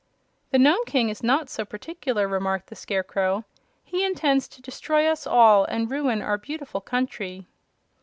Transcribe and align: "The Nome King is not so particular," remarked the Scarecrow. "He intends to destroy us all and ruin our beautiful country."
"The 0.49 0.57
Nome 0.57 0.83
King 0.87 1.09
is 1.09 1.21
not 1.21 1.47
so 1.47 1.63
particular," 1.63 2.27
remarked 2.27 2.71
the 2.71 2.75
Scarecrow. 2.75 3.45
"He 3.83 4.03
intends 4.03 4.47
to 4.47 4.59
destroy 4.59 5.05
us 5.05 5.27
all 5.27 5.63
and 5.65 5.91
ruin 5.91 6.23
our 6.23 6.39
beautiful 6.39 6.81
country." 6.81 7.45